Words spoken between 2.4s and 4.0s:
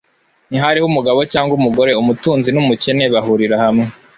n'umukene bahurira hamwe,